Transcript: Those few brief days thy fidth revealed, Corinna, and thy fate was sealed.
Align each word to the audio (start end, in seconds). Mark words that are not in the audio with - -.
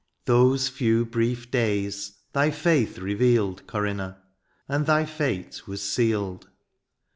Those 0.25 0.67
few 0.67 1.05
brief 1.05 1.51
days 1.51 2.13
thy 2.33 2.49
fidth 2.49 2.97
revealed, 2.97 3.67
Corinna, 3.67 4.23
and 4.67 4.87
thy 4.87 5.05
fate 5.05 5.67
was 5.67 5.83
sealed. 5.83 6.47